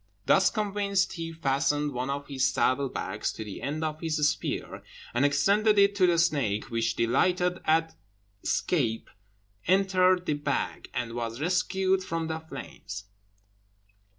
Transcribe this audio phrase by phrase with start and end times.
[0.25, 4.81] Thus convinced, he fastened one of his saddle bags to the end of his spear,
[5.13, 7.93] and extended it to the snake, which, delighted at
[8.41, 9.11] escape,
[9.67, 13.03] entered the bag, and was rescued from the flames.